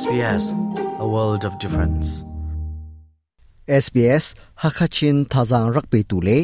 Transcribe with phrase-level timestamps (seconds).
[0.00, 0.42] SBS,
[1.04, 2.06] a world of difference.
[3.84, 4.24] SBS
[4.62, 6.38] Hakachin Tazang Rakpe Tule,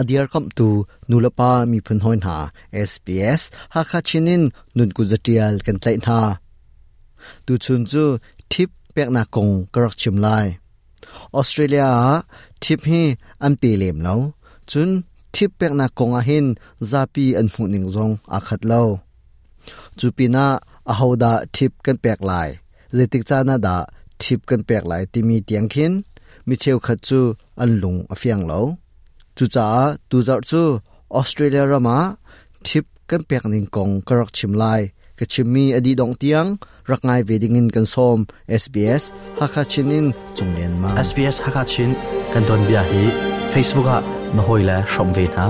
[0.00, 2.50] a dear come to Nulapa Mipunhoin Ha,
[2.88, 4.42] SBS Hakachinin
[4.76, 6.38] Nunkuzatial Kentlain Ha.
[7.46, 8.18] Tu Chunzu
[8.48, 10.58] Tip Pekna Kong Karak Chim Lai.
[11.34, 12.24] Australia
[12.60, 14.16] Tip He Ampe Lem Lo,
[14.66, 19.00] Chun Tip Pekna Kong Ahin Zapi and Huning Zong Akat Lo.
[19.98, 20.58] Chupina
[20.88, 22.60] Ahoda Tip Kan Pek Lai.
[22.96, 23.76] เลติกจานาดา
[24.22, 25.92] ทิปกันเปียกหลายที่มีเตียงขิน
[26.48, 27.20] มิเชลขจู
[27.60, 28.58] อันลุงอฟียงเหลา
[29.36, 29.68] จูจ้า
[30.10, 30.62] ตูจาจู
[31.14, 31.98] ออสเตรเลียรามา
[32.66, 34.80] ทิปกันเปียกนิงกงกรักชิมไลก
[35.18, 36.46] ยกชิมมีอดีตดองเตียง
[36.90, 38.18] รักายเวดิงินกันซอม
[38.62, 39.02] SBS
[39.40, 40.06] ฮักชินิน
[40.38, 41.90] จงเรียนมา SBS ฮักชิน
[42.32, 43.02] กันโดนเบียร์ฮี
[43.50, 43.98] เฟซบุ๊กอ่ะ
[44.36, 45.48] นหอยและชมเวนฮะ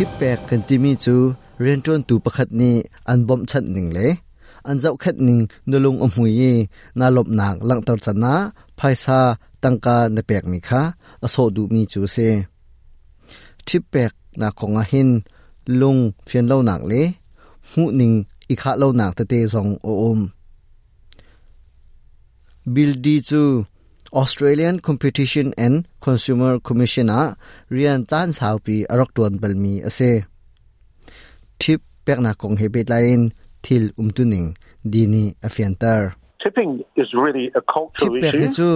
[0.00, 1.16] ทิปแปกกันที่มีจู
[1.60, 2.74] เรียนจนตูประคตนี้
[3.08, 4.10] อันบอมชัดหนึ่งเลย
[4.66, 5.38] อันเจ้าคัดหนึ่ง
[5.70, 6.42] นลงอมหุย
[6.98, 8.34] นาลบหนักลังตรสนะ
[8.78, 9.20] ภายซา
[9.62, 10.82] ตังกาในแปกมีคะ
[11.22, 12.16] อโศดูมีจูเซ
[13.66, 15.08] ทิปแปกนาของอาหิน
[15.80, 17.04] ลงเฟียนเล่าหนักเลย
[17.70, 18.12] หูหนึ่ง
[18.50, 20.18] อีกาเล่าหนักตะเตสองโอม
[22.74, 23.42] บิลดีจู
[24.14, 27.34] Australian Competition and Consumer Commission a
[27.74, 30.10] rian chan sau pi arok ton balmi ase
[31.60, 33.20] tip pekna kong hebet lain
[33.66, 34.48] thil umtuning
[34.92, 36.02] dini afiantar
[36.42, 38.68] tipping is really a cultural issue tip chu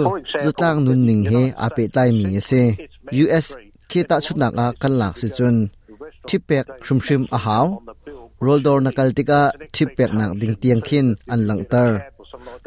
[0.45, 2.63] zutang nun ning he ape tai mi ase
[3.25, 3.47] US
[3.91, 5.57] ke ta chutna ka kanlak si chun
[6.29, 7.67] tip pek shrim shrim a haw
[8.45, 9.41] roldor nakal tika
[9.75, 11.91] tip pek nak ding tiang khin an langtar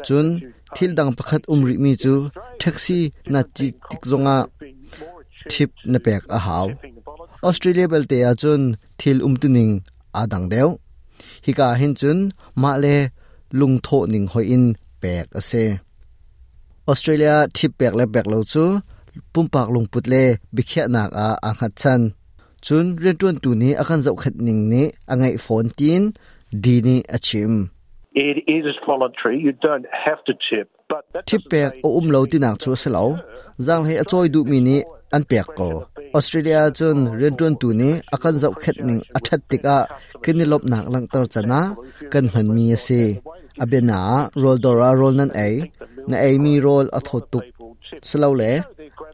[0.06, 0.26] chun
[0.76, 2.14] thil dang pakhat umri mi chu
[2.62, 2.98] taxi
[3.32, 4.36] na chi tik zonga
[5.52, 6.66] thip na pek a haw
[7.48, 8.62] australia bel te a chun
[9.00, 9.72] thil um tuning
[10.20, 10.68] a dang deu
[11.44, 12.18] hika hin chun
[12.62, 12.94] ma le
[13.58, 14.64] lung tho ning hoi in
[15.02, 15.62] pek ase
[16.90, 18.64] australia thip pek le pek lo chu
[19.32, 20.22] pumpak lung put le
[20.56, 22.00] bikhya nak a anghat chan
[22.66, 24.82] chun rentun tu ni akan zau khat ning ni
[25.12, 26.02] angai phone tin
[26.64, 27.52] dini achim
[31.28, 33.10] ทิปเปกโอุ้มเลวตินักชัวสลาว
[33.66, 34.78] จังให้อจอยดูมินิ
[35.14, 35.60] อันเปียกโก
[36.14, 39.78] ออสเตรเลียจนเรียนจนตูนี้อาการเจ้าเข็ดหนึ่งอัฐติกะ
[40.24, 41.60] กินลบหนักลังตรจนะ
[42.12, 42.88] กันหันมีเส
[43.58, 44.00] อเบนา
[44.42, 45.54] รอลดอรารอลนั่นเอง
[46.10, 47.44] นเอมีรอลอทตุก
[48.08, 48.44] สลาวเล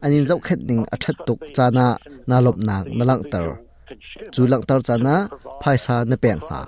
[0.01, 1.87] อันนี้เจ้าเข็ดหนึ่งอัฐตุกจานะ
[2.29, 3.47] นาลบหนักนลังตร
[4.33, 5.15] จูลังตรจนะ
[5.61, 6.61] ภายซาในเปียงหา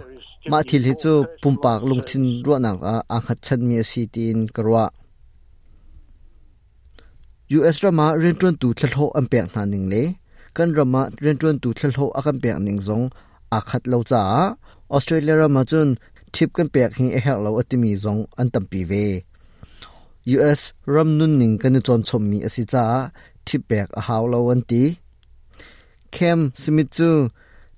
[0.52, 4.80] มาทิลฮิจูปุ่มปากลงทินรัวนักอาขัดชันมีสีตีนกรัว
[7.68, 9.96] อสรามาเรียนจวนตูทะโฮอันเปียกนานิงเล
[10.58, 13.02] กันรามาเรียนจวนตูทะโฮอันเปียกนิงซง
[13.54, 14.24] อาขัดเลาจ้า
[14.92, 15.88] ออสเตรเลียรามาจน
[16.34, 18.92] ทิปกันเปียกหิงเอฮกเลาอติมีซงอันตัมปีเว
[20.30, 20.62] ยูเอส
[20.94, 22.86] รำนุนนิงกันจนชมมีอสิจ้า
[23.48, 24.84] ทิปเปียกอาหาวเลาวันตี
[26.12, 27.12] เค้มสมิจู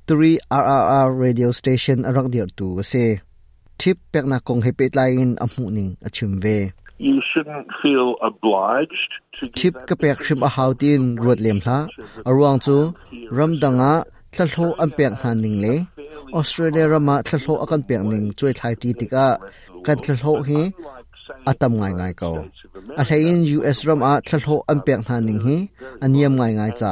[0.10, 3.04] 3 RRR radio station arak dir tu ase
[3.80, 6.58] tip pek na kong hepet lain amu ning achimve
[7.08, 11.80] you shouldn't feel obliged to tip ka pek shim a hautin ruat lem hla
[12.28, 12.78] arwang chu
[13.38, 13.94] ramdanga
[14.36, 15.74] tlalho am pek han ning le
[16.40, 19.28] australia rama tlalho akan pek ning choi thai ti tika
[19.88, 20.62] kan tlalho hi
[21.52, 22.32] atam ngai ngai ko
[23.02, 25.58] a thain us ram a tlalho am pek han ning hi
[26.06, 26.92] aniam ngai ngai cha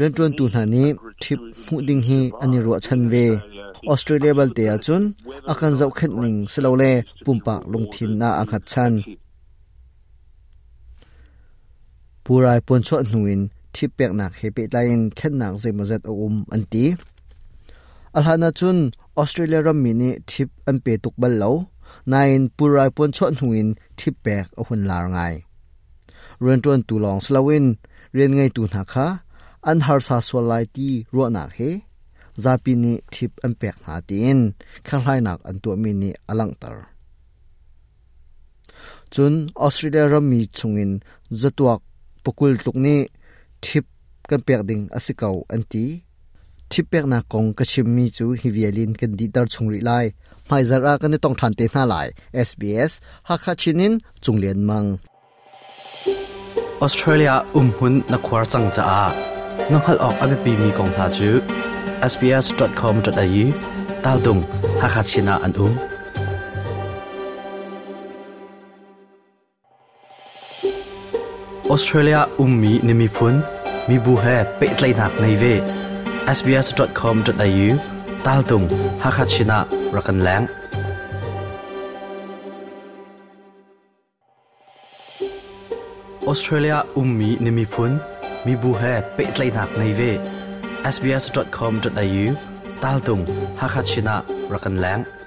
[0.00, 0.84] ren tun tu thani
[1.22, 3.14] ทิปผูดิ่งฮีอันนี้รัวชันเว
[3.88, 5.02] ออสเตรเลียบอลเตียจุน
[5.50, 6.92] อาการเจ้าเข็ดนิ่งสโลเล่
[7.24, 8.92] ปุ่มปากลงทินนาอาขัดชัน
[12.24, 13.40] ปู้รายปนชดหนุน
[13.74, 16.86] ที่เปีกหนักเฮปิไลน์เช่นหนักเซมเซตอุมอันตี
[18.14, 18.76] อัลฮานาจุน
[19.18, 21.48] ออสเตรเลียรัมมินีทิปอันเปิดตุกบอลเลา
[22.12, 23.66] นายนปูรายปนชดหนุน
[23.98, 25.18] ที่เปีกอหุนลาไง
[26.40, 27.64] เรียนตัวนตุลองสลาวิน
[28.14, 29.06] เรียนไงตุนหาคา
[29.68, 31.58] อันฮาร์ซาสวลไลตีรัวนักเฮ
[32.44, 34.38] ซาปินีทิปอันเปียกหาตีน
[34.88, 36.86] ข้าไลนักอันตัวมินีอลังตร์
[39.14, 40.90] จนออสเตรเลียรมีชงิน
[41.40, 41.74] จะตัว
[42.24, 43.00] ปกุลตุกนี้
[43.64, 43.84] ทิป
[44.30, 45.84] กันเปียกดิงอสิเกาอันตี
[46.70, 49.92] ทิปเปียกนักงกชิมมีจูฮิเวียลินกันดีดาร์ชงริไล
[50.46, 51.94] ไม่จารากันต้องทันเตน่าหล
[52.48, 52.92] SBS
[53.28, 53.92] ฮักคาชินิน
[54.24, 54.84] จงเลียนมัง
[56.82, 59.31] ออสเตรเลียอุ้มหุ่นนักควาจังจ้า
[59.72, 61.30] nong khal ok ame pi mi kong tha chu
[62.12, 63.40] sbs.com.au
[64.04, 64.40] tal dung
[64.82, 65.72] hakhat sina an um
[71.74, 73.34] Australia ummi nimi phun
[73.88, 75.52] mi bu he pe tlai nak nei ve
[76.36, 77.66] sbs.com.au
[78.24, 78.66] tal dung
[79.02, 79.58] hakhat sina
[79.96, 80.46] rakan lang
[86.26, 87.90] ออสเตรเลียอุ้มมีนิมิพุน
[88.46, 88.82] มีบูเฮ
[89.14, 90.00] เป็ดไลนักในเว
[90.94, 92.26] sbs.com.au
[92.84, 93.20] ตาลตุง
[93.60, 94.16] ฮักชินะ
[94.52, 95.21] รักันแหลง